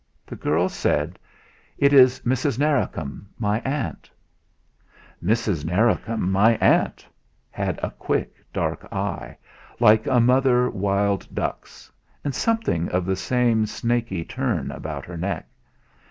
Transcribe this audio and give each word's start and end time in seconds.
The 0.25 0.35
girl 0.35 0.67
said: 0.67 1.19
"It 1.77 1.93
is 1.93 2.21
Mrs. 2.21 2.57
Narracombe, 2.57 3.27
my 3.37 3.59
aunt." 3.59 4.09
"Mrs. 5.23 5.63
Narracombe, 5.63 6.27
my 6.31 6.55
aunt," 6.57 7.05
had 7.51 7.79
a 7.83 7.91
quick, 7.91 8.33
dark 8.51 8.91
eye, 8.91 9.37
like 9.79 10.07
a 10.07 10.19
mother 10.19 10.71
wild 10.71 11.27
duck's, 11.35 11.91
and 12.23 12.33
something 12.33 12.89
of 12.89 13.05
the 13.05 13.15
same 13.15 13.67
snaky 13.67 14.25
turn 14.25 14.71
about 14.71 15.05
her 15.05 15.17
neck. 15.17 15.47